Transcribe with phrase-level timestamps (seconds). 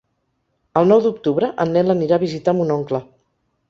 [0.81, 3.09] El nou d'octubre en Nel anirà a visitar mon oncle.